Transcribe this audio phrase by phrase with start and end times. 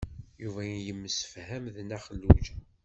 [0.43, 2.55] Yuba yemsefham d Nna Xelluǧa.